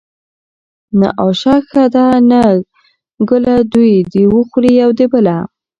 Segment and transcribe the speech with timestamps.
[0.49, 2.41] ـ نه آشه ښه ده نه
[3.29, 5.37] ګله دوي د وخوري يو د بله.